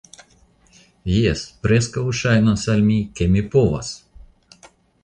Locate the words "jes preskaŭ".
1.15-2.03